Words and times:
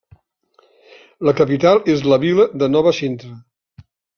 La 1.29 1.35
capital 1.41 1.83
és 1.97 2.03
la 2.13 2.19
vila 2.27 2.51
de 2.63 2.73
Nova 2.77 2.95
Sintra. 3.03 3.39